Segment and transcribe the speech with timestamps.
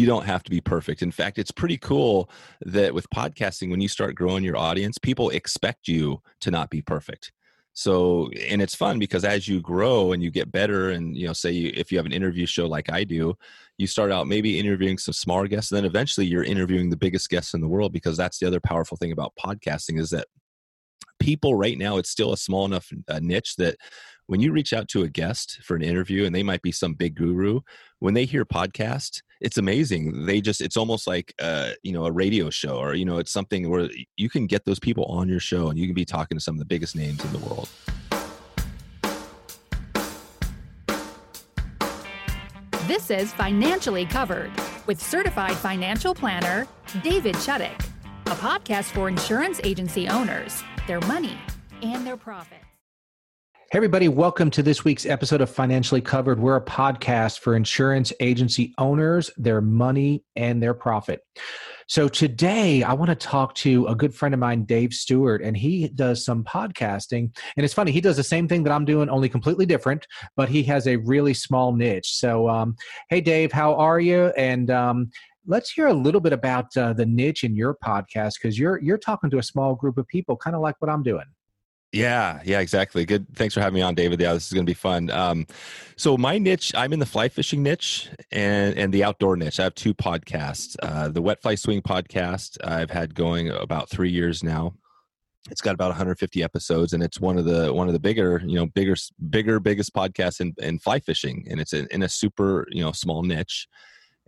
[0.00, 1.02] you don't have to be perfect.
[1.02, 2.30] In fact, it's pretty cool
[2.62, 6.80] that with podcasting, when you start growing your audience, people expect you to not be
[6.80, 7.32] perfect.
[7.74, 11.34] So, and it's fun because as you grow and you get better, and you know,
[11.34, 13.34] say you, if you have an interview show like I do,
[13.76, 17.28] you start out maybe interviewing some smaller guests, and then eventually you're interviewing the biggest
[17.28, 20.28] guests in the world because that's the other powerful thing about podcasting is that
[21.18, 23.76] people right now it's still a small enough uh, niche that
[24.28, 26.94] when you reach out to a guest for an interview and they might be some
[26.94, 27.60] big guru
[27.98, 30.26] when they hear podcast it's amazing.
[30.26, 33.30] They just it's almost like uh, you know a radio show or you know it's
[33.30, 36.36] something where you can get those people on your show and you can be talking
[36.36, 37.68] to some of the biggest names in the world.
[42.86, 44.50] This is financially covered
[44.86, 46.66] with certified financial planner
[47.02, 47.80] david chuddick
[48.26, 51.38] a podcast for insurance agency owners their money
[51.82, 52.69] and their profits
[53.72, 56.40] Hey, everybody, welcome to this week's episode of Financially Covered.
[56.40, 61.20] We're a podcast for insurance agency owners, their money, and their profit.
[61.86, 65.56] So, today I want to talk to a good friend of mine, Dave Stewart, and
[65.56, 67.32] he does some podcasting.
[67.56, 70.48] And it's funny, he does the same thing that I'm doing, only completely different, but
[70.48, 72.16] he has a really small niche.
[72.16, 72.74] So, um,
[73.08, 74.32] hey, Dave, how are you?
[74.36, 75.10] And um,
[75.46, 78.98] let's hear a little bit about uh, the niche in your podcast because you're you're
[78.98, 81.26] talking to a small group of people, kind of like what I'm doing.
[81.92, 83.04] Yeah, yeah, exactly.
[83.04, 83.26] Good.
[83.34, 84.20] Thanks for having me on, David.
[84.20, 85.10] Yeah, this is going to be fun.
[85.10, 85.46] Um,
[85.96, 89.58] so my niche, I'm in the fly fishing niche and and the outdoor niche.
[89.58, 90.76] I have two podcasts.
[90.82, 94.74] Uh, the Wet Fly Swing podcast I've had going about three years now.
[95.50, 98.54] It's got about 150 episodes, and it's one of the one of the bigger, you
[98.54, 98.94] know, bigger,
[99.30, 102.92] bigger, biggest podcasts in, in fly fishing, and it's in, in a super, you know,
[102.92, 103.66] small niche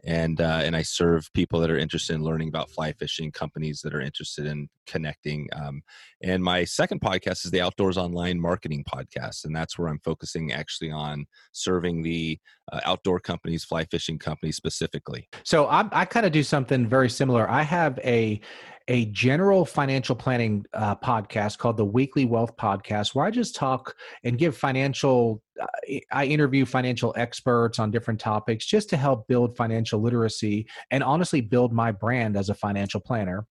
[0.05, 3.81] and uh, and I serve people that are interested in learning about fly fishing, companies
[3.83, 5.49] that are interested in connecting.
[5.53, 5.83] Um,
[6.23, 10.53] and my second podcast is the Outdoors Online Marketing Podcast, and that's where I'm focusing
[10.53, 12.39] actually on serving the
[12.73, 15.29] uh, outdoor companies, fly fishing companies specifically.
[15.45, 17.49] So I, I kind of do something very similar.
[17.49, 18.41] I have a
[18.89, 23.95] a general financial planning uh, podcast called the Weekly Wealth Podcast, where I just talk
[24.25, 25.41] and give financial.
[25.61, 25.67] Uh,
[26.11, 31.41] I interview financial experts on different topics just to help build financial literacy and honestly
[31.41, 33.47] build my brand as a financial planner.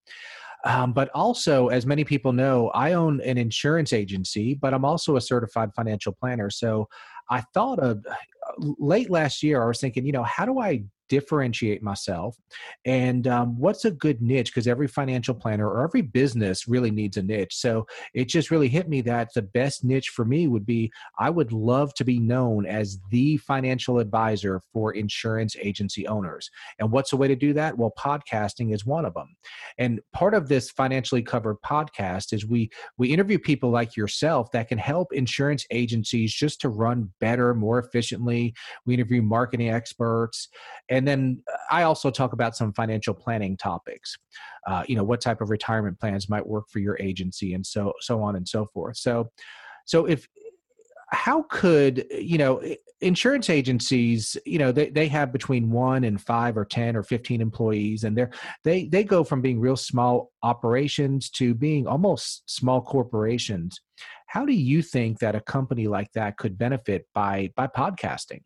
[0.64, 5.16] Um, but also, as many people know, I own an insurance agency, but I'm also
[5.16, 6.50] a certified financial planner.
[6.50, 6.88] So
[7.30, 8.14] I thought of uh,
[8.78, 12.38] late last year, I was thinking, you know, how do I differentiate myself.
[12.86, 14.46] And um, what's a good niche?
[14.46, 17.54] Because every financial planner or every business really needs a niche.
[17.54, 21.28] So it just really hit me that the best niche for me would be i
[21.28, 26.50] would love to be known as the financial advisor for insurance agency owners.
[26.78, 27.76] And what's a way to do that?
[27.76, 29.36] Well podcasting is one of them
[29.76, 34.68] and part of this financially covered podcast is we we interview people like yourself that
[34.68, 38.54] can help insurance agencies just to run better more efficiently.
[38.86, 40.48] We interview marketing experts.
[40.88, 44.16] And then uh, I also talk about some financial planning topics.
[44.66, 47.92] Uh, you know, what type of retirement plans might work for your agency, and so
[48.00, 48.96] so on and so forth.
[48.96, 49.30] So,
[49.86, 50.28] so if
[51.12, 52.62] how could you know
[53.02, 57.40] insurance agencies you know they, they have between one and five or ten or 15
[57.40, 58.30] employees and they're
[58.64, 63.80] they they go from being real small operations to being almost small corporations
[64.26, 68.40] how do you think that a company like that could benefit by by podcasting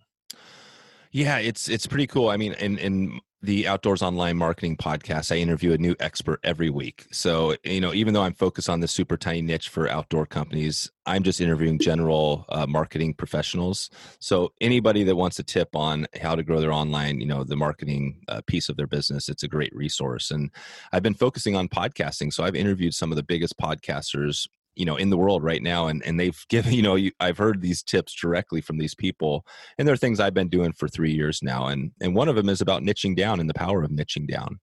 [1.17, 2.29] yeah, it's it's pretty cool.
[2.29, 6.69] I mean, in in the Outdoors Online Marketing podcast, I interview a new expert every
[6.69, 7.07] week.
[7.11, 10.91] So, you know, even though I'm focused on the super tiny niche for outdoor companies,
[11.07, 13.89] I'm just interviewing general uh, marketing professionals.
[14.19, 17.57] So, anybody that wants a tip on how to grow their online, you know, the
[17.57, 20.31] marketing uh, piece of their business, it's a great resource.
[20.31, 20.51] And
[20.93, 22.35] I've been focusing on podcasting.
[22.35, 25.89] So, I've interviewed some of the biggest podcasters you know in the world right now
[25.89, 29.45] and and they've given you know i've heard these tips directly from these people
[29.79, 32.49] and they're things i've been doing for three years now and and one of them
[32.49, 34.61] is about niching down and the power of niching down.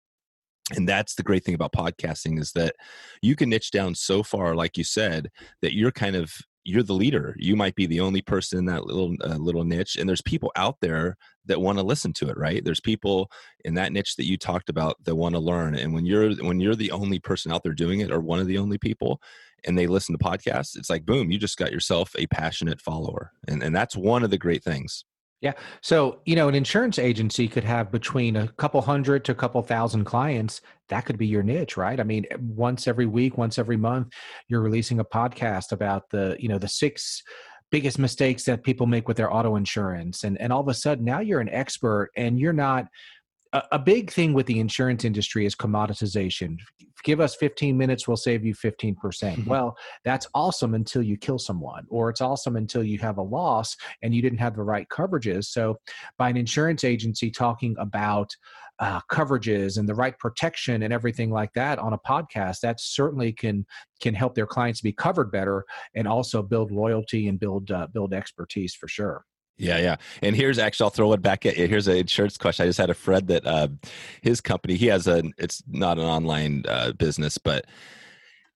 [0.76, 2.76] And that's the great thing about podcasting is that
[3.22, 5.30] you can niche down so far like you said
[5.62, 7.36] that you're kind of you're the leader.
[7.38, 10.52] You might be the only person in that little uh, little niche and there's people
[10.56, 12.64] out there that want to listen to it right?
[12.64, 13.30] There's people
[13.66, 16.60] in that niche that you talked about that want to learn and when you're when
[16.60, 19.22] you're the only person out there doing it or one of the only people
[19.66, 23.32] and they listen to podcasts it's like boom you just got yourself a passionate follower
[23.48, 25.06] and and that's one of the great things
[25.44, 25.52] yeah.
[25.82, 29.62] So, you know, an insurance agency could have between a couple hundred to a couple
[29.62, 30.62] thousand clients.
[30.88, 32.00] That could be your niche, right?
[32.00, 34.14] I mean, once every week, once every month,
[34.48, 37.22] you're releasing a podcast about the, you know, the six
[37.72, 40.24] biggest mistakes that people make with their auto insurance.
[40.24, 42.86] And and all of a sudden now you're an expert and you're not
[43.54, 46.58] a, a big thing with the insurance industry is commoditization.
[47.04, 48.98] Give us 15 minutes, we'll save you 15%.
[48.98, 49.48] percent Mhm.
[49.48, 53.76] Well, that's awesome until you kill someone, or it's awesome until you have a loss
[54.02, 55.46] and you didn't have the right coverages.
[55.46, 55.78] So,
[56.18, 58.36] by an insurance agency talking about
[58.80, 63.32] uh, coverages and the right protection and everything like that on a podcast, that certainly
[63.32, 63.66] can
[64.02, 65.64] can help their clients be covered better
[65.96, 69.26] and also build loyalty and build uh, build expertise for sure.
[69.58, 69.98] Yeah, yeah.
[70.22, 71.68] And here's actually, I'll throw it back at you.
[71.68, 72.64] Here's an insurance question.
[72.64, 73.68] I just had a friend that uh,
[74.22, 77.66] his company, he has a, it's not an online uh, business, but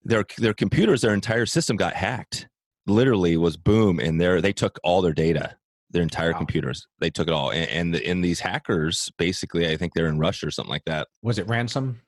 [0.04, 2.48] their their computers, their entire system got hacked.
[2.88, 5.58] Literally was boom, and there they took all their data,
[5.92, 6.38] their entire Wow.
[6.38, 6.88] computers.
[7.00, 10.20] They took it all, and and, the, and these hackers, basically, I think they're in
[10.20, 11.10] Russia or something like that.
[11.22, 12.02] Was it ransom?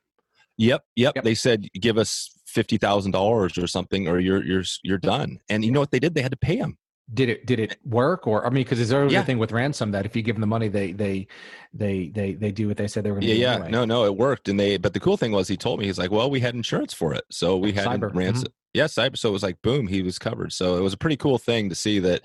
[0.58, 1.16] Yep, yep.
[1.16, 1.24] Yep.
[1.26, 5.40] They said give us fifty thousand dollars or something, or you're you're you're done.
[5.50, 6.16] And you know what they did?
[6.16, 6.78] They had to pay them.
[7.12, 9.22] Did it did it work or I mean because there's always Yeah.
[9.22, 11.28] a thing with ransom that if you give them the money they they
[11.74, 13.54] they they they do what they said they were going Yeah, to do yeah.
[13.56, 13.72] anyway.
[13.72, 14.48] No, no, it worked.
[14.48, 16.54] And they, but the cool thing was, he told me he's like, well, we had
[16.56, 18.18] insurance for it, so we had Cyber, mm-hmm.
[18.18, 18.54] ransom.
[18.74, 19.18] Yeah, cyber.
[19.18, 20.54] So it was like, boom, he was covered.
[20.54, 22.22] So it was a pretty cool thing to see that,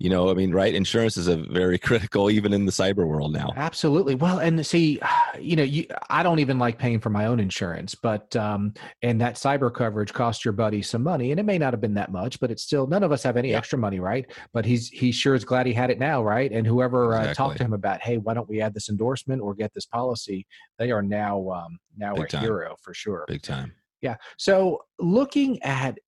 [0.00, 0.74] you know, I mean, right?
[0.74, 3.52] Insurance is a very critical, even in the cyber world now.
[3.54, 4.14] Absolutely.
[4.14, 4.98] Well, and see,
[5.38, 9.20] you know, you, I don't even like paying for my own insurance, but um, and
[9.20, 12.10] that cyber coverage cost your buddy some money, and it may not have been that
[12.10, 13.58] much, but it's still none of us have any Yeah.
[13.58, 14.24] extra money, right?
[14.54, 16.50] But he's he sure is glad he had it now, right?
[16.50, 19.54] And whoever uh, talked to him about, hey, why don't we add this endorsement or
[19.54, 20.46] get this policy?
[20.78, 22.40] They are now um, now Big a time.
[22.42, 23.26] hero for sure.
[23.28, 23.74] Big time.
[24.00, 24.16] Yeah.
[24.38, 25.98] So looking at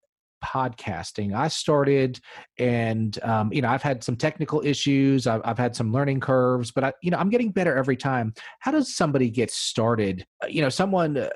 [0.43, 2.21] podcasting, I started
[2.59, 5.27] and, um, you know, I've had some technical issues.
[5.27, 8.35] I've, I've had some learning curves, but I, you know, I'm getting better every time.
[8.59, 10.27] How does somebody get started?
[10.43, 11.31] Uh, You know, someone, uh,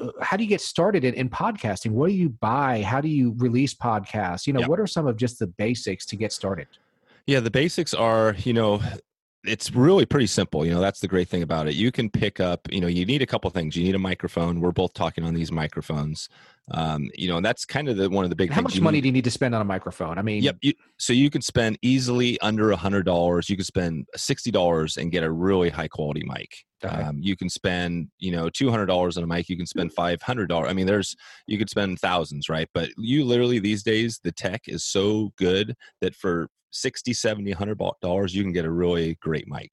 [0.00, 1.92] uh, how do you get started in, in podcasting?
[1.92, 2.82] What do you buy?
[2.82, 4.46] How do you release podcasts?
[4.46, 4.66] You know, Yeah.
[4.66, 6.66] what are some of just the basics to get started?
[7.26, 8.82] Yeah, the basics are, you know,
[9.44, 10.64] it's really pretty simple.
[10.64, 11.74] You know, that's the great thing about it.
[11.74, 13.76] You can pick up, you know, you need a couple things.
[13.76, 14.60] You need a microphone.
[14.60, 16.28] We're both talking on these microphones.
[16.70, 18.96] Um, you know, and that's kind of the one of the big How much money
[18.96, 20.18] need- do you need to spend on a microphone?
[20.18, 20.56] I mean, Yep.
[20.62, 23.50] You, so you can spend easily under a hundred dollars.
[23.50, 26.64] You can spend sixty dollars and get a really high quality mic.
[26.82, 27.02] Okay.
[27.02, 29.48] Um, you can spend, you know, two hundred dollars on a mic.
[29.48, 30.70] You can spend five hundred dollars.
[30.70, 31.14] I mean, there's
[31.46, 32.68] you could spend thousands, right?
[32.72, 37.78] But you literally these days, the tech is so good that for 60 70 100
[38.02, 39.70] dollars you can get a really great mic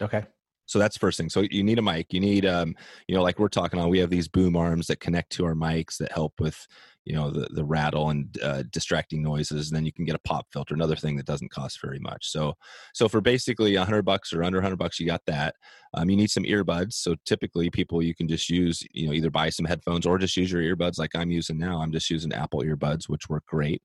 [0.00, 0.24] okay.
[0.66, 1.30] So that's first thing.
[1.30, 2.12] So you need a mic.
[2.12, 2.74] You need um
[3.06, 5.54] you know like we're talking on we have these boom arms that connect to our
[5.54, 6.66] mics that help with
[7.04, 9.68] you know the the rattle and uh, distracting noises.
[9.68, 12.26] And then you can get a pop filter another thing that doesn't cost very much.
[12.28, 12.54] So
[12.92, 15.54] so for basically a hundred bucks or under a hundred bucks you got that.
[15.94, 16.94] Um, you need some earbuds.
[16.94, 20.36] So typically people you can just use you know either buy some headphones or just
[20.36, 21.80] use your earbuds like i'm using now.
[21.80, 23.82] I'm just using apple earbuds which work great.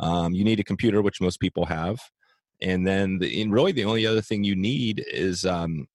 [0.00, 2.00] Um, you need a computer which most people have.
[2.60, 5.86] And then the, and really the only other thing you need is um,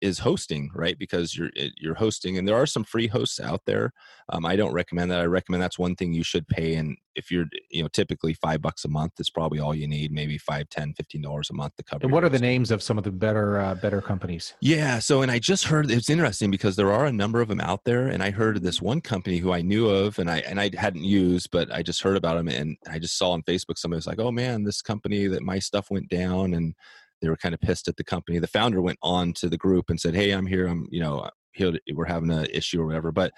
[0.00, 3.92] is hosting right because you're you're hosting and there are some free hosts out there
[4.30, 7.30] um, i don't recommend that i recommend that's one thing you should pay and if
[7.30, 10.68] you're you know typically five bucks a month is probably all you need maybe five
[10.68, 13.04] ten fifteen dollars a month to cover And what are the names of some of
[13.04, 14.54] the better uh, better companies?
[14.60, 14.98] Yeah.
[14.98, 17.84] So, and I just heard it's interesting because there are a number of them out
[17.84, 20.60] there, and I heard of this one company who I knew of, and I and
[20.60, 23.78] I hadn't used, but I just heard about them, and I just saw on Facebook
[23.78, 26.74] somebody was like, "Oh man, this company that my stuff went down," and
[27.20, 28.38] they were kind of pissed at the company.
[28.38, 30.66] The founder went on to the group and said, "Hey, I'm here.
[30.66, 31.72] I'm you know here.
[31.94, 33.32] We're having an issue or whatever." But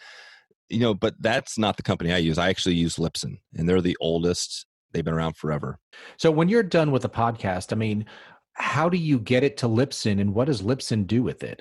[0.69, 2.39] you know, but that's not the company I use.
[2.39, 4.67] I actually use Libsyn, and they're the oldest.
[4.93, 5.79] They've been around forever.
[6.19, 8.05] So when you're done with a podcast, I mean,
[8.55, 11.61] how do you get it to Libsyn and what does Libsyn do with it?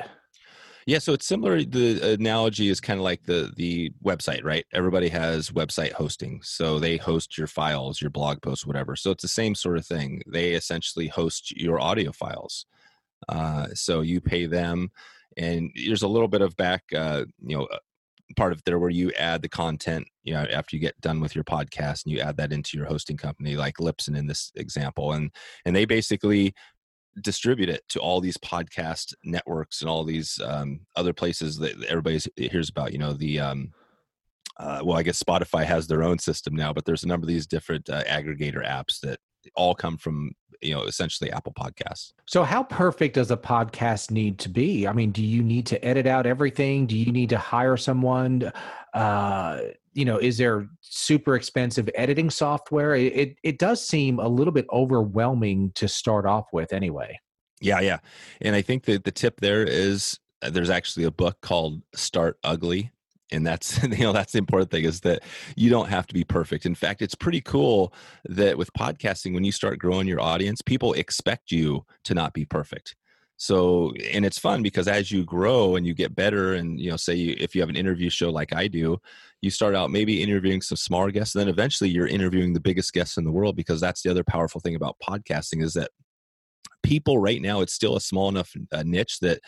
[0.85, 1.63] Yeah, so it's similar.
[1.63, 4.65] The analogy is kind of like the the website, right?
[4.73, 8.95] Everybody has website hosting, so they host your files, your blog posts, whatever.
[8.95, 10.21] So it's the same sort of thing.
[10.27, 12.65] They essentially host your audio files.
[13.29, 14.91] Uh, so you pay them,
[15.37, 17.77] and there's a little bit of back, uh, you know, uh,
[18.37, 20.07] part of there where you add the content.
[20.23, 22.87] You know, after you get done with your podcast, and you add that into your
[22.87, 25.31] hosting company, like Libsyn in this example, and
[25.65, 26.53] and they basically
[27.19, 32.19] distribute it to all these podcast networks and all these um, other places that everybody
[32.37, 32.93] hears about.
[32.93, 33.71] You know, the um,
[34.57, 37.29] uh, well, I guess Spotify has their own system now, but there's a number of
[37.29, 39.19] these different uh, aggregator apps that
[39.55, 42.13] all come from you know essentially Apple Podcasts.
[42.27, 44.87] So how perfect does a podcast need to be?
[44.87, 46.85] I mean, do you need to edit out everything?
[46.85, 48.51] Do you need to hire someone?
[48.93, 49.59] Uh,
[49.93, 52.95] you know, is there super expensive editing software?
[52.95, 57.19] It, it it does seem a little bit overwhelming to start off with anyway.
[57.59, 57.99] Yeah, yeah,
[58.41, 62.37] and I think that the tip there is uh, there's actually a book called Start
[62.43, 62.91] Ugly.
[63.33, 65.23] And that's you know that's the important thing is that
[65.55, 66.65] you don't have to be perfect.
[66.65, 67.93] In fact, it's pretty cool
[68.25, 72.45] that with podcasting, when you start growing your audience, people expect you to not be
[72.45, 72.95] perfect.
[73.41, 76.95] So and it's fun because as you grow and you get better and you know
[76.95, 79.01] say you, if you have an interview show like i do
[79.41, 82.93] you start out maybe interviewing some smaller guests and then eventually you're interviewing the biggest
[82.93, 85.89] guests in the world because that's the other powerful thing about podcasting is that
[86.83, 89.39] people right now it's still a small enough uh, niche that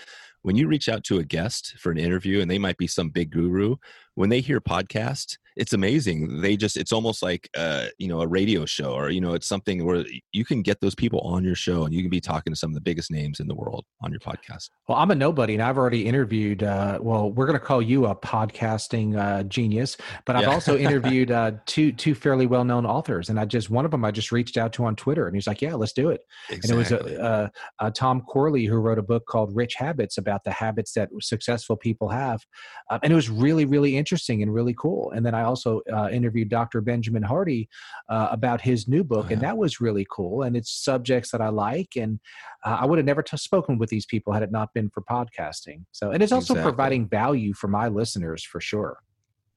[0.41, 3.09] when you reach out to a guest for an interview and they might be some
[3.09, 3.75] big guru
[4.15, 8.27] when they hear podcasts it's amazing they just it's almost like uh you know a
[8.27, 11.55] radio show or you know it's something where you can get those people on your
[11.55, 13.85] show and you can be talking to some of the biggest names in the world
[14.01, 17.59] on your podcast well i'm a nobody and i've already interviewed uh well we're going
[17.59, 20.51] to call you a podcasting uh genius but i've yeah.
[20.51, 24.11] also interviewed uh two two fairly well-known authors and i just one of them i
[24.11, 26.81] just reached out to on twitter and he's like yeah let's do it exactly.
[26.81, 30.43] and it was uh, uh, tom corley who wrote a book called rich habits about
[30.43, 32.41] the habits that successful people have
[32.89, 36.09] uh, and it was really really interesting and really cool and then i also uh,
[36.11, 36.81] interviewed Dr.
[36.81, 37.67] Benjamin Hardy
[38.09, 39.33] uh, about his new book, oh, yeah.
[39.33, 40.43] and that was really cool.
[40.43, 42.19] And it's subjects that I like, and
[42.63, 45.01] uh, I would have never t- spoken with these people had it not been for
[45.01, 45.83] podcasting.
[45.91, 46.71] So, and it's also exactly.
[46.71, 48.99] providing value for my listeners for sure.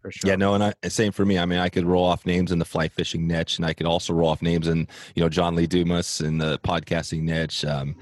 [0.00, 0.30] For sure.
[0.30, 1.38] Yeah, no, and I, same for me.
[1.38, 3.86] I mean, I could roll off names in the fly fishing niche, and I could
[3.86, 7.64] also roll off names in you know John Lee Dumas in the podcasting niche.
[7.64, 7.96] Um,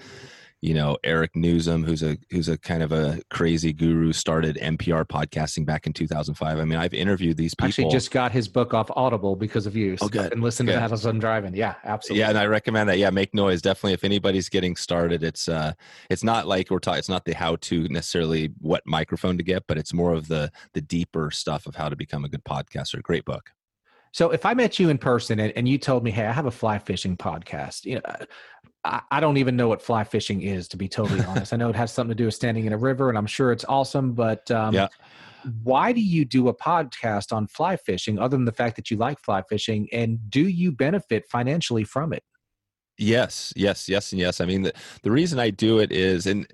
[0.64, 5.04] you know Eric Nuzum, who's a who's a kind of a crazy guru, started NPR
[5.04, 6.58] podcasting back in 2005.
[6.58, 7.68] I mean, I've interviewed these people.
[7.68, 9.98] Actually, just got his book off Audible because of you.
[9.98, 10.32] So oh, good.
[10.32, 10.72] And listen good.
[10.72, 11.54] to that as I'm driving.
[11.54, 12.20] Yeah, absolutely.
[12.20, 12.96] Yeah, and I recommend that.
[12.96, 13.60] Yeah, make noise.
[13.60, 15.74] Definitely, if anybody's getting started, it's uh,
[16.08, 16.98] it's not like we're talking.
[16.98, 20.50] It's not the how to necessarily what microphone to get, but it's more of the
[20.72, 23.02] the deeper stuff of how to become a good podcaster.
[23.02, 23.50] Great book.
[24.14, 26.46] So if I met you in person and, and you told me, "Hey, I have
[26.46, 28.02] a fly fishing podcast," you know,
[28.84, 31.52] I, I don't even know what fly fishing is, to be totally honest.
[31.52, 33.50] I know it has something to do with standing in a river, and I'm sure
[33.50, 34.12] it's awesome.
[34.12, 34.86] But um, yeah.
[35.64, 38.98] why do you do a podcast on fly fishing, other than the fact that you
[38.98, 42.22] like fly fishing, and do you benefit financially from it?
[42.96, 44.40] Yes, yes, yes, and yes.
[44.40, 46.46] I mean, the, the reason I do it is, and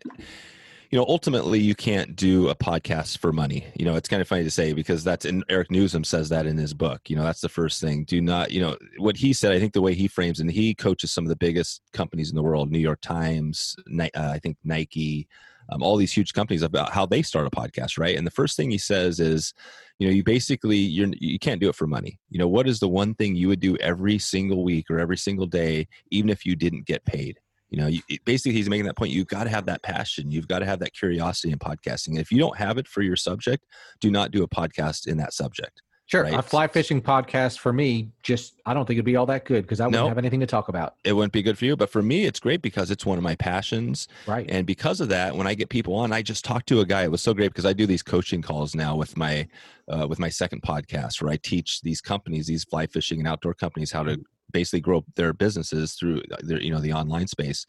[0.91, 3.65] you know, ultimately you can't do a podcast for money.
[3.77, 6.47] You know, it's kind of funny to say because that's in Eric Nuzum says that
[6.47, 7.09] in his book.
[7.09, 8.05] You know, that's the first thing.
[8.05, 9.53] Do not, you know, what he said.
[9.53, 12.37] I think the way he frames and he coaches some of the biggest companies in
[12.37, 15.29] the world: New York Times, uh, I think Nike,
[15.69, 18.17] um, all these huge companies about how they start a podcast, right?
[18.17, 19.55] And the first thing he says is,
[20.01, 22.19] you know, you basically you're you can't do it for money.
[22.31, 25.19] You know, what is the one thing you would do every single week or every
[25.19, 27.39] single day, even if you didn't get paid?
[27.71, 30.49] You know you, basically he's making that point you've got to have that passion you've
[30.49, 33.65] got to have that curiosity in podcasting if you don't have it for your subject
[34.01, 36.25] do not do a podcast in that subject Sure.
[36.25, 36.35] Right?
[36.35, 39.63] A fly fishing podcast for me, just I don't think it'd be all that good
[39.63, 40.97] because I wouldn't have anything to talk about.
[41.05, 43.23] It wouldn't be good for you, but for me, it's great because it's one of
[43.23, 44.09] my passions.
[44.27, 44.45] Right.
[44.51, 47.05] And because of that, when I get people on, I just talk to a guy.
[47.05, 49.47] It was so great because I do these coaching calls now with my
[49.87, 53.55] uh, with my second podcast where I teach these companies, these fly fishing and outdoor
[53.55, 54.21] companies, how to
[54.53, 57.67] basically grow their businesses through their you know the online space.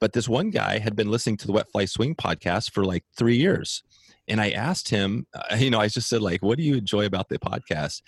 [0.00, 3.04] But this one guy had been listening to the wet fly swing podcast for like
[3.16, 3.82] three years.
[4.28, 7.06] And i asked him uh, you know i just said like what do you enjoy
[7.06, 8.02] about the podcast?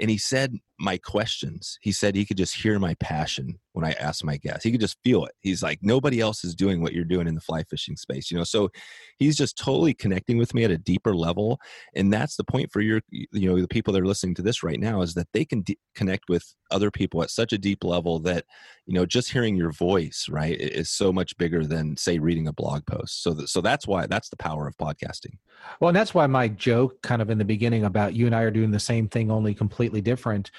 [0.00, 1.78] And he said my questions.
[1.82, 4.80] He said he could just hear my passion when i asked my guests he could
[4.80, 5.32] just feel it.
[5.40, 8.36] He's like nobody else is doing what you're doing in the fly fishing space you
[8.36, 8.70] know so
[9.18, 11.58] he's just totally connecting with me at a deeper level
[11.94, 14.62] and that's the point for your you know the people that are listening to this
[14.62, 15.64] right now is that they can
[15.94, 18.44] connect with other people at such a deep level that
[18.86, 22.52] you know just hearing your voice right is so much bigger than say reading a
[22.52, 23.22] blog post.
[23.22, 25.36] So th- so that's why that's the power of podcasting.
[25.78, 28.42] Well and that's why my joke kind of in the beginning about you and i
[28.42, 30.50] are doing the same thing only completely different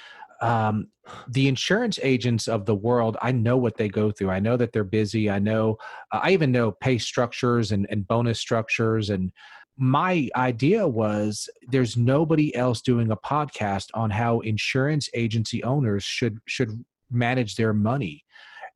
[0.44, 0.88] um,
[1.28, 4.30] the insurance agents of the world, I know what they go through.
[4.30, 5.30] I know that they're busy.
[5.30, 5.78] I know,
[6.12, 9.10] uh, I even know pay structures and, and bonus structures.
[9.10, 9.32] And
[9.78, 16.40] my idea was there's nobody else doing a podcast on how insurance agency owners should
[16.46, 18.24] should manage their money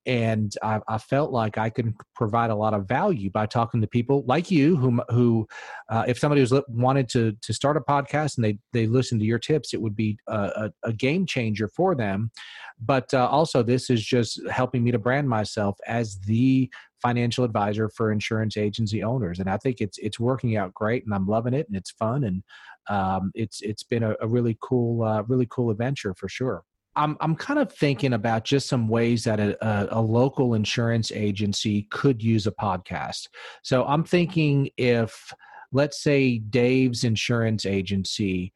[0.08, 3.88] and I, I, felt like I could provide a lot of value by talking to
[3.88, 5.48] people like you, who who,
[5.90, 9.26] uh, if somebody was wanted to to start a podcast and they they listen to
[9.26, 12.32] your tips, it would be a, a, a game changer for them.
[12.80, 16.72] But uh, also, this is just helping me to brand myself as the
[17.02, 21.14] financial advisor for insurance agency owners, and I think it's it's working out great, and
[21.14, 22.44] I'm loving it, and it's fun, and
[22.90, 26.64] um, it's it's been a, a really cool uh, really cool adventure for sure.
[26.98, 31.12] I'm I'm kind of thinking about just some ways that a, a, a, local insurance
[31.12, 33.28] agency could use a podcast.
[33.62, 35.32] So I'm thinking if,
[35.72, 38.52] let's say, Dave's insurance agency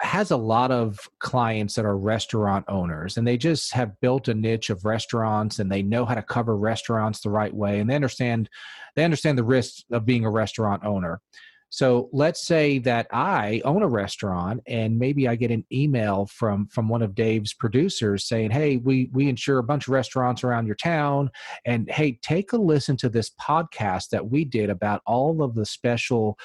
[0.00, 4.34] has a lot of clients that are restaurant owners and they just have built a
[4.34, 7.94] niche of restaurants and they know how to cover restaurants the right way and they
[7.94, 8.48] understand
[8.96, 11.20] they understand the risks of being a restaurant owner
[11.72, 16.66] So let's say that I own a restaurant and maybe I get an email from
[16.66, 20.66] from one of Dave's producers saying, "Hey, we we insure a bunch of restaurants around
[20.66, 21.30] your town
[21.64, 25.64] and hey, take a listen to this podcast that we did about all of the
[25.64, 26.38] special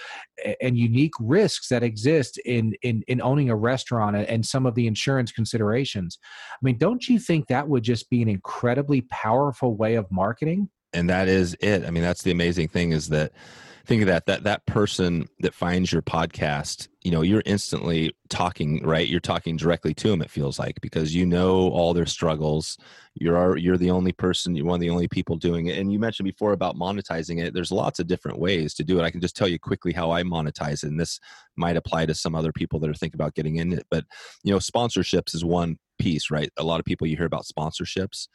[0.62, 4.88] and unique risks that exist in in in owning a restaurant and some of the
[4.88, 6.19] insurance considerations."
[6.53, 10.69] I mean, don't you think that would just be an incredibly powerful way of marketing?
[10.98, 11.86] And that is it.
[11.86, 13.32] I mean, that's the amazing thing is that
[13.86, 18.84] think of that that that person that finds your podcast you know you're instantly talking
[18.84, 19.08] right?
[19.08, 22.77] You're talking directly to them it feels like because you know all their struggles.
[23.13, 25.77] You're you're the only person you're one of the only people doing it.
[25.77, 27.54] And you mentioned before about monetizing it.
[27.54, 29.04] There's lots of different ways to do it.
[29.04, 31.20] I can just tell you quickly how i monetize it and this
[31.56, 33.86] might apply to some other people that are thinking about getting in it.
[33.92, 34.04] But
[34.44, 36.50] you know sponsorships is one piece right?
[36.58, 38.27] A lot of people you hear about sponsorships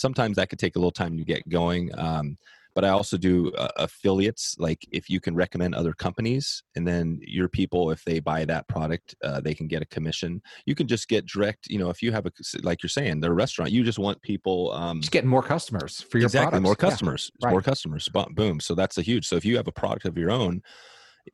[0.00, 2.36] sometimes that could take a little time to get going um,
[2.74, 4.56] but I also do uh, affiliates.
[4.58, 8.68] Like if you can recommend other companies, and then your people, if they buy that
[8.68, 10.40] product, uh, they can get a commission.
[10.66, 11.68] You can just get direct.
[11.68, 13.72] You know, if you have a like you're saying, they're a restaurant.
[13.72, 16.64] You just want people um, just getting more customers for your exactly products.
[16.64, 17.46] more customers, yeah.
[17.46, 17.52] right.
[17.52, 18.08] more customers.
[18.08, 18.60] Boom.
[18.60, 19.26] So that's a huge.
[19.26, 20.62] So if you have a product of your own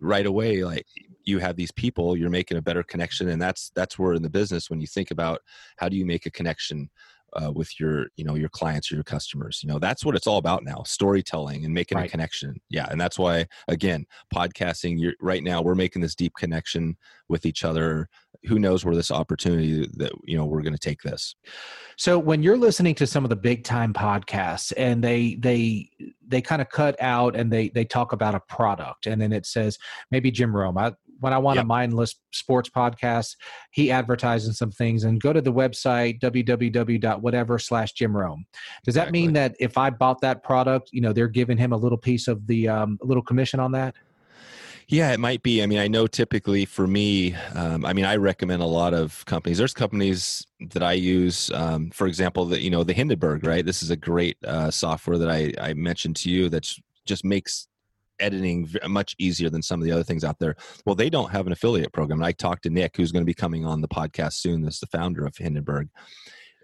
[0.00, 0.84] right away like
[1.22, 4.28] you have these people you're making a better connection and that's that's where in the
[4.28, 5.40] business when you think about
[5.76, 6.90] how do you make a connection
[7.42, 10.26] uh, with your you know your clients or your customers you know that's what it's
[10.26, 12.06] all about now storytelling and making right.
[12.06, 12.60] a connection.
[12.68, 16.96] Yeah and that's why again podcasting you're right now we're making this deep connection
[17.28, 18.08] with each other.
[18.44, 21.34] Who knows where this opportunity that you know we're going to take this.
[21.96, 25.90] So when you're listening to some of the big time podcasts and they they
[26.28, 29.46] they kind of cut out and they they talk about a product and then it
[29.46, 29.78] says
[30.10, 31.64] maybe jim rome I, when I want yep.
[31.64, 33.36] a mindless sports podcast,
[33.72, 38.46] he advertises some things and go to the website www.whatever slash Jim Rome.
[38.84, 39.20] Does that exactly.
[39.20, 42.28] mean that if I bought that product, you know, they're giving him a little piece
[42.28, 43.94] of the um, little commission on that?
[44.88, 45.64] Yeah, it might be.
[45.64, 49.24] I mean, I know typically for me, um, I mean, I recommend a lot of
[49.26, 49.58] companies.
[49.58, 53.66] There's companies that I use, um, for example, that you know, the Hindenburg, right?
[53.66, 56.72] This is a great uh, software that I, I mentioned to you that
[57.04, 57.66] just makes
[58.20, 60.56] editing much easier than some of the other things out there.
[60.84, 62.20] Well, they don't have an affiliate program.
[62.20, 64.62] And I talked to Nick, who's going to be coming on the podcast soon.
[64.62, 65.88] This is the founder of Hindenburg,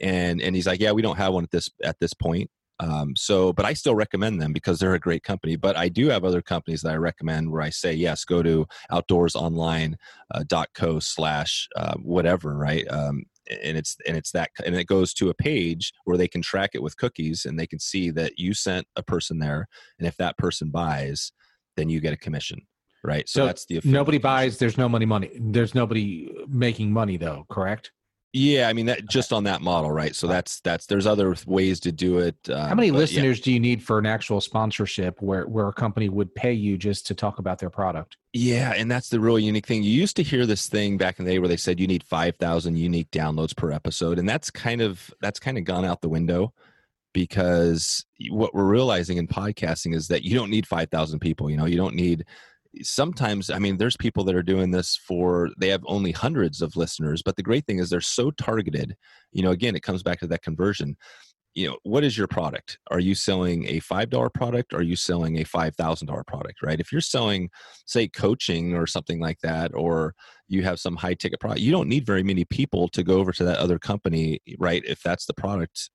[0.01, 2.51] and and he's like, yeah, we don't have one at this at this point.
[2.81, 5.55] Um, so, but I still recommend them because they're a great company.
[5.55, 8.67] But I do have other companies that I recommend where I say, yes, go to
[8.91, 12.91] outdoorsonline.co uh, slash uh, whatever, right?
[12.91, 13.25] Um,
[13.63, 16.71] and it's and it's that and it goes to a page where they can track
[16.75, 19.67] it with cookies and they can see that you sent a person there
[19.99, 21.33] and if that person buys
[21.77, 22.61] then you get a commission
[23.05, 27.17] right so, so that's the nobody buys there's no money money there's nobody making money
[27.17, 27.91] though correct
[28.35, 30.17] yeah, I mean that just on that model, right?
[30.17, 32.37] So that's that's there's other ways to do it.
[32.49, 33.45] Uh, How many listeners yeah.
[33.45, 37.07] do you need for an actual sponsorship where where a company would pay you just
[37.09, 38.17] to talk about their product?
[38.33, 39.83] Yeah, and that's the really unique thing.
[39.83, 42.05] You used to hear this thing back in the day where they said you need
[42.05, 46.01] five thousand unique downloads per episode, and that's kind of that's kind of gone out
[46.01, 46.55] the window
[47.13, 51.67] because what we're realizing in podcasting is that you don't need 5000 people you know
[51.67, 52.25] you don't need
[52.83, 56.75] sometimes i mean there's people that are doing this for they have only hundreds of
[56.75, 58.97] listeners but the great thing is they're so targeted
[59.33, 60.97] you know again it comes back to that conversion.
[61.55, 62.79] You know what is your product?
[62.91, 64.73] Are you selling a five dollar product?
[64.73, 66.81] Are you selling a five thousand dollar product right?
[66.81, 67.51] If you're selling
[67.85, 70.15] say coaching or something like that or
[70.49, 73.33] you have some high ticket product you don't need very many people to go over
[73.33, 75.91] to that other company right if that's the product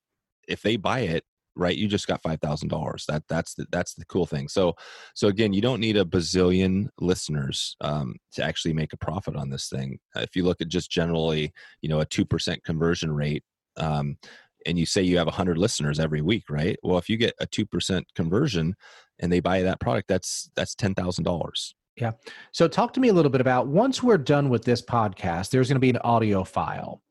[0.47, 1.23] if they buy it
[1.57, 4.47] right you just got $5000 that that's the, that's the cool thing.
[4.47, 4.75] So
[5.15, 9.49] so again you don't need a bazillion listeners um, to actually make a profit on
[9.49, 9.99] this thing.
[10.15, 13.43] Uh, if you look at just generally you know a 2% conversion rate
[13.77, 14.17] um,
[14.65, 16.77] and you say you have 100 listeners every week right?
[16.83, 18.75] Well if you get a 2% conversion
[19.19, 22.11] and they buy that product that's that's $10000 yeah.
[22.51, 25.67] So talk to me a little bit about once we're done with this podcast there's
[25.67, 27.01] going to be an audio file.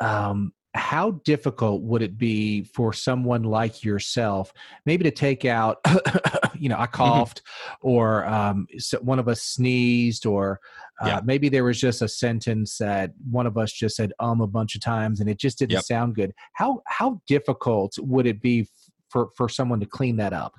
[0.00, 4.52] Um, how difficult would it be for someone like yourself
[4.86, 5.78] maybe to take out
[6.54, 6.92] you know i mm-hmm.
[6.92, 7.88] coughed mm-hmm.
[7.88, 8.66] or um,
[9.00, 10.60] one of us sneezed or
[11.02, 11.20] uh, yeah.
[11.24, 14.74] maybe there was just a sentence that one of us just said um a bunch
[14.74, 15.82] of times and it just didn't yep.
[15.82, 18.66] sound good how how difficult would it be
[19.08, 20.54] for for someone to clean that up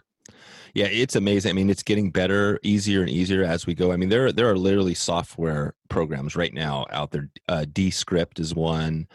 [0.73, 3.95] yeah it's amazing i mean it's getting better easier and easier as we go i
[3.95, 8.53] mean there are, there are literally software programs right now out there uh, descript is
[8.53, 9.07] one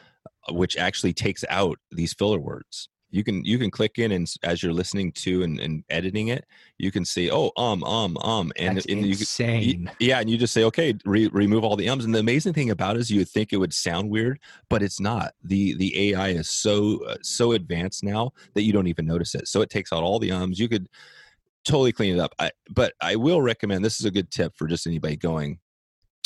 [0.51, 4.63] which actually takes out these filler words you can you can click in and as
[4.63, 6.45] you're listening to and, and editing it
[6.79, 9.63] you can see oh um um um and, That's and insane.
[9.63, 12.53] you yeah and you just say okay re- remove all the ums and the amazing
[12.53, 15.75] thing about it is you would think it would sound weird but it's not the
[15.77, 19.61] the ai is so uh, so advanced now that you don't even notice it so
[19.61, 20.89] it takes out all the ums you could
[21.67, 22.35] totally clean it up.
[22.39, 25.59] I, but I will recommend this is a good tip for just anybody going.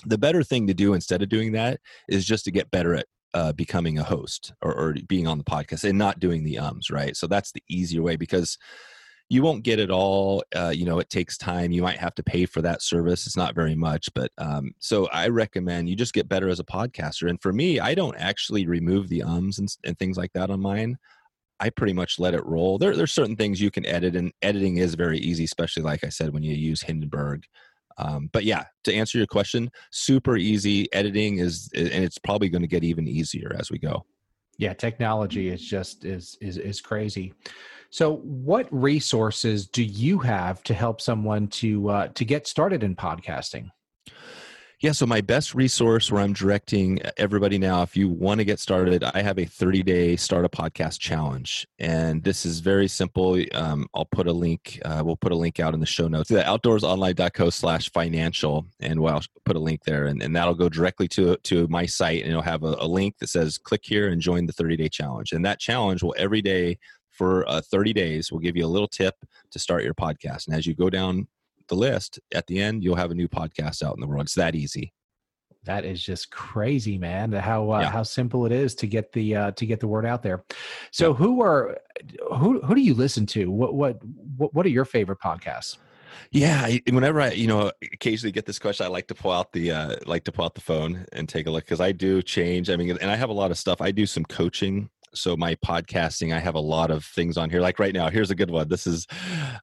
[0.07, 3.07] The better thing to do instead of doing that is just to get better at
[3.35, 6.91] uh, becoming a host or, or being on the podcast and not doing the ums,
[6.91, 7.17] right?
[7.17, 8.59] So that's the easier way because
[9.29, 10.43] you won't get it all.
[10.55, 11.71] Uh, you know, it takes time.
[11.71, 13.27] You might have to pay for that service.
[13.27, 16.65] It's not very much, but um, so I recommend you just get better as a
[16.65, 17.31] podcaster.
[17.31, 20.61] And for me, I don't actually remove the ums and, and things like that on
[20.61, 20.99] mine.
[21.61, 22.79] I pretty much let it roll.
[22.79, 26.09] There, there's certain things you can edit, and editing is very easy, especially like I
[26.09, 27.45] said when you use Hindenburg.
[27.99, 30.93] Um, but yeah, to answer your question, super easy.
[30.93, 34.05] Editing is, and it's probably going to get even easier as we go.
[34.59, 37.33] Yeah, technology is just is is is crazy.
[37.91, 42.95] So, what resources do you have to help someone to uh, to get started in
[42.95, 43.71] podcasting?
[44.83, 48.59] Yeah, so my best resource where I'm directing everybody now, if you want to get
[48.59, 51.69] started, I have a 30 day start a podcast challenge.
[51.79, 53.39] And this is very simple.
[53.53, 56.31] Um, I'll put a link, uh, we'll put a link out in the show notes,
[56.31, 58.65] outdoorsonline.co slash financial.
[58.81, 62.23] And we'll put a link there, and, and that'll go directly to, to my site.
[62.23, 64.89] And it'll have a, a link that says click here and join the 30 day
[64.89, 65.33] challenge.
[65.33, 66.79] And that challenge will every day
[67.11, 69.15] for uh, 30 days, we'll give you a little tip
[69.51, 70.47] to start your podcast.
[70.47, 71.29] And as you go down
[71.71, 74.35] the list at the end you'll have a new podcast out in the world it's
[74.35, 74.93] that easy
[75.65, 77.91] that is just crazy man how uh, yeah.
[77.91, 80.45] how simple it is to get the uh, to get the word out there
[80.91, 81.17] so yeah.
[81.17, 81.79] who are
[82.37, 83.97] who who do you listen to what what
[84.55, 85.79] what are your favorite podcasts
[86.33, 89.73] yeah, whenever I, you know, occasionally get this question, I like to pull out the,
[89.73, 92.71] uh, like to pull out the phone and take a look because I do change.
[92.71, 93.81] I mean, and I have a lot of stuff.
[93.81, 97.61] I do some coaching, so my podcasting, I have a lot of things on here.
[97.61, 98.69] Like right now, here's a good one.
[98.69, 99.07] This is,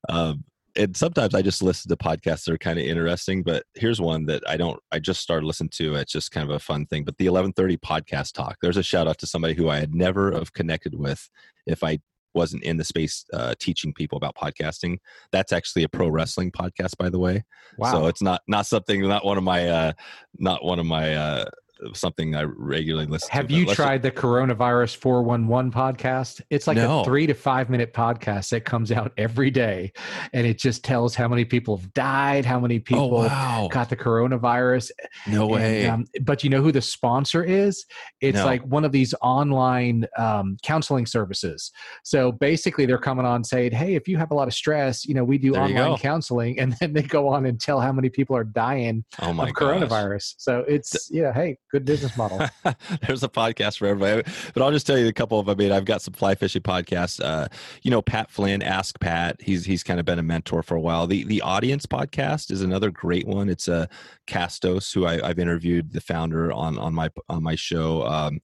[0.10, 0.44] um,
[0.78, 3.44] and sometimes I just listen to podcasts that are kind of interesting.
[3.44, 4.80] But here's one that I don't.
[4.92, 5.96] I just started listening to.
[5.96, 7.04] It's just kind of a fun thing.
[7.04, 8.58] But the 11:30 podcast talk.
[8.62, 11.30] There's a shout out to somebody who I had never have connected with
[11.66, 12.00] if I
[12.34, 14.98] wasn't in the space uh, teaching people about podcasting.
[15.32, 17.44] That's actually a pro wrestling podcast, by the way.
[17.78, 17.92] Wow.
[17.92, 19.02] So it's not not something.
[19.02, 19.68] Not one of my.
[19.68, 19.94] Uh,
[20.38, 21.16] not one of my.
[21.16, 21.46] Uh,
[21.94, 23.54] something I regularly listen Have to.
[23.54, 26.42] Have you tried the coronavirus 411 podcast?
[26.50, 27.02] It's like no.
[27.02, 29.92] a three to five minute podcast that comes out every day.
[30.34, 33.70] And it just tells how many people have died, how many oh, people oh, wow.
[33.72, 34.92] got the coronavirus.
[35.28, 35.88] No way.
[35.88, 37.86] Um, but you know who the sponsor is?
[38.22, 38.46] It's no.
[38.46, 41.72] like one of these online um, counseling services.
[42.04, 45.14] So basically, they're coming on saying, hey, if you have a lot of stress, you
[45.14, 46.58] know, we do there online counseling.
[46.68, 50.36] And then they go on and tell how many people are dying oh of coronavirus.
[50.38, 52.40] So it's, yeah, hey, good business model.
[53.06, 55.50] There's a podcast for everybody, but I'll just tell you a couple of.
[55.50, 57.24] I mean, I've got some fly fishing podcasts.
[57.24, 57.48] Uh,
[57.84, 59.42] you know, Pat Flynn, Ask Pat.
[59.42, 61.08] He's he's kind of been a mentor for a while.
[61.08, 63.50] The the Audience podcast is another great one.
[63.50, 63.86] It's a uh,
[64.28, 68.06] Castos, who I, have interviewed, the founder on on my on my show.
[68.06, 68.40] Um,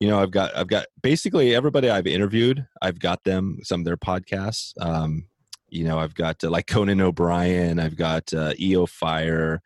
[0.00, 2.66] you know, I've got I've got basically everybody I've interviewed.
[2.80, 4.72] I've got them some of their podcasts.
[4.80, 5.26] Um,
[5.68, 7.78] you know, I've got uh, like Conan O'Brien.
[7.80, 9.62] I've got uh, EO Fire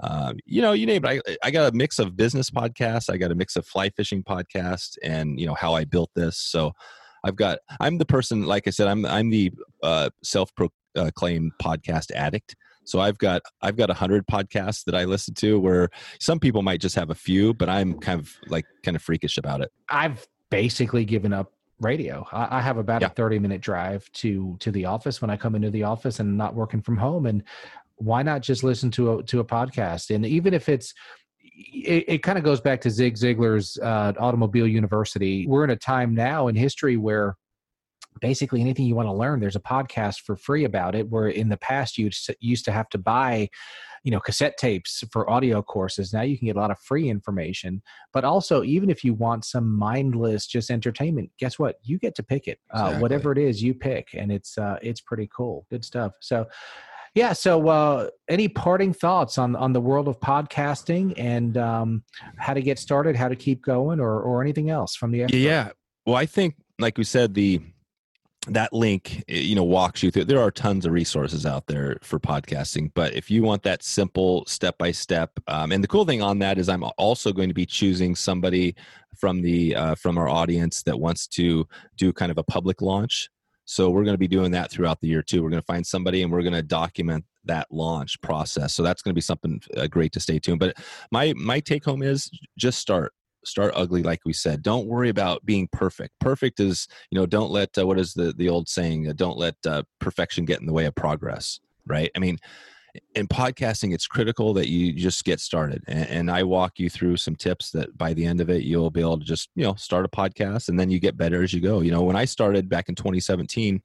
[0.00, 1.22] um, you know, you name it.
[1.26, 3.10] I, I got a mix of business podcasts.
[3.10, 6.36] I got a mix of fly fishing podcasts, and you know how I built this.
[6.36, 6.72] So
[7.24, 7.58] I've got.
[7.80, 8.44] I'm the person.
[8.44, 12.54] Like I said, I'm I'm the uh, self proclaimed podcast addict.
[12.84, 15.58] So I've got I've got a hundred podcasts that I listen to.
[15.58, 15.88] Where
[16.20, 19.36] some people might just have a few, but I'm kind of like kind of freakish
[19.36, 19.72] about it.
[19.88, 22.26] I've basically given up radio.
[22.32, 23.08] I, I have about yeah.
[23.08, 26.36] a 30 minute drive to to the office when I come into the office and
[26.38, 27.26] not working from home.
[27.26, 27.42] And
[27.98, 30.14] why not just listen to a to a podcast?
[30.14, 30.94] And even if it's
[31.42, 35.46] it, it kind of goes back to Zig Ziglar's uh, Automobile University.
[35.46, 37.36] We're in a time now in history where
[38.20, 41.08] basically anything you want to learn, there's a podcast for free about it.
[41.08, 43.48] Where in the past you used to have to buy,
[44.04, 46.12] you know, cassette tapes for audio courses.
[46.12, 47.82] Now you can get a lot of free information.
[48.12, 51.76] But also, even if you want some mindless just entertainment, guess what?
[51.82, 52.60] You get to pick it.
[52.70, 55.66] Uh, Whatever it is, you pick, and it's uh, it's pretty cool.
[55.70, 56.12] Good stuff.
[56.20, 56.46] So
[57.14, 57.32] yeah.
[57.32, 62.02] So, uh, any parting thoughts on on the world of podcasting and um,
[62.36, 65.38] how to get started, how to keep going, or or anything else from the expert?
[65.38, 65.70] Yeah.
[66.06, 67.60] Well, I think, like we said, the
[68.46, 72.18] that link you know walks you through there are tons of resources out there for
[72.18, 76.38] podcasting but if you want that simple step by step and the cool thing on
[76.38, 78.74] that is i'm also going to be choosing somebody
[79.16, 81.66] from the uh, from our audience that wants to
[81.96, 83.28] do kind of a public launch
[83.70, 85.42] so we're going to be doing that throughout the year too.
[85.42, 88.74] We're going to find somebody and we're going to document that launch process.
[88.74, 90.58] So that's going to be something uh, great to stay tuned.
[90.58, 90.78] But
[91.12, 93.12] my my take home is just start
[93.44, 97.52] start ugly like we said don't worry about being perfect perfect is you know don't
[97.52, 100.66] let uh, what is the the old saying uh, don't let uh, perfection get in
[100.66, 102.36] the way of progress right i mean
[103.14, 107.16] in podcasting it's critical that you just get started and, and, i walk you through
[107.16, 109.74] some tips that by the end of it you'll be able to just you know
[109.74, 112.24] start a podcast and then you get better as you go you know when i
[112.24, 113.80] started back in 2017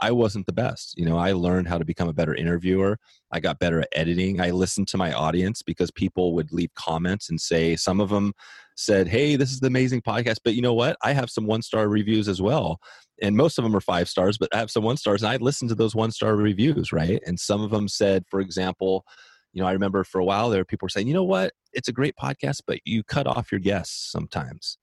[0.00, 0.96] I wasn't the best.
[0.96, 2.98] You know, I learned how to become a better interviewer.
[3.32, 4.40] I got better at editing.
[4.40, 8.32] I listened to my audience because people would leave comments and say, some of them
[8.78, 10.38] said, Hey, this is the amazing podcast.
[10.44, 10.96] But you know what?
[11.02, 12.78] I have some one star reviews as well.
[13.20, 15.22] And most of them are five stars, but I have some one stars.
[15.22, 17.20] And I listened to those one star reviews, right?
[17.26, 19.04] And some of them said, for example,
[19.52, 21.52] you know, I remember for a while there, people were saying, you know what?
[21.72, 24.78] It's a great podcast, but you cut off your guests sometimes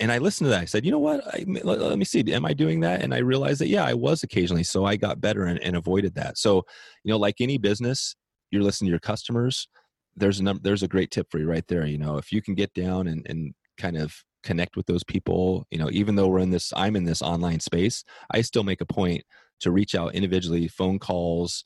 [0.00, 0.62] and I listened to that.
[0.62, 1.26] I said, you know what?
[1.26, 2.20] I, let, let, me see.
[2.32, 3.02] Am I doing that?
[3.02, 4.62] And I realized that, yeah, I was occasionally.
[4.62, 6.38] So I got better and, and avoided that.
[6.38, 6.64] So,
[7.02, 8.14] you know, like any business,
[8.50, 9.68] you're listening to your customers.
[10.18, 11.86] There's a number, there's a great tip for you right there.
[11.86, 15.66] You know, if you can get down and, and kind of connect with those people,
[15.70, 18.80] you know, even though we're in this, I'm in this online space, I still make
[18.80, 19.24] a point
[19.60, 21.64] to reach out individually, phone calls,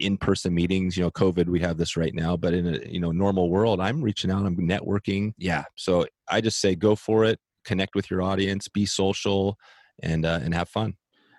[0.00, 3.10] in-person meetings you know covid we have this right now but in a you know
[3.10, 7.40] normal world i'm reaching out i'm networking yeah so i just say go for it
[7.68, 9.56] connect with your audience, be social,
[10.02, 10.94] and uh, and have fun.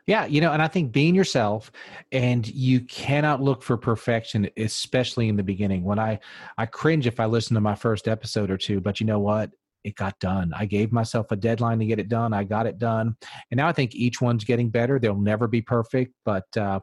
[0.10, 1.72] Yeah, you know, and I think being yourself
[2.12, 5.84] and you cannot look for perfection, especially in the beginning.
[5.84, 6.20] When I
[6.58, 9.52] I cringe if I listen to my first episode or two, but you know what?
[9.84, 10.52] It got done.
[10.56, 12.34] I gave myself a deadline to get it done.
[12.34, 13.16] I got it done,
[13.52, 15.00] and now I think each one's getting better.
[15.00, 16.80] They'll never be perfect, but uh,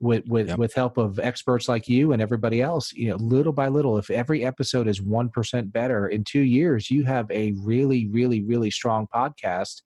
[0.00, 0.58] with with yep.
[0.58, 4.10] with help of experts like you and everybody else, you know, little by little, if
[4.10, 8.70] every episode is one percent better in two years, you have a really, really, really
[8.70, 9.82] strong podcast,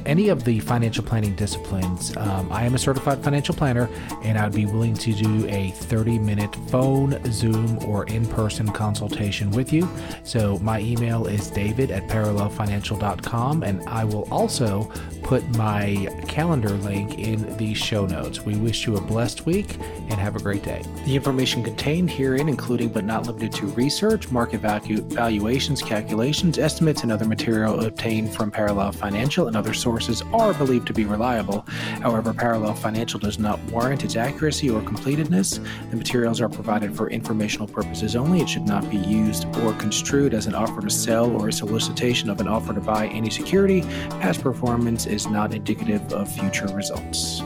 [0.05, 2.15] any of the financial planning disciplines.
[2.17, 3.89] Um, I am a certified financial planner,
[4.23, 9.51] and I'd be willing to do a 30 minute phone, Zoom, or in person consultation
[9.51, 9.87] with you.
[10.23, 14.91] So my email is david at parallelfinancial.com, and I will also
[15.23, 18.45] put my calendar link in the show notes.
[18.45, 19.77] We wish you a blessed week
[20.09, 20.83] and have a great day.
[21.05, 27.03] The information contained herein, including but not limited to research, market value, valuations, calculations, estimates,
[27.03, 31.65] and other material obtained from Parallel Financial and other sources, are believed to be reliable.
[32.01, 35.61] However, Parallel Financial does not warrant its accuracy or completeness.
[35.89, 38.41] The materials are provided for informational purposes only.
[38.41, 42.29] It should not be used or construed as an offer to sell or a solicitation
[42.29, 43.83] of an offer to buy any security.
[44.19, 47.41] Past performance is not indicative of future results.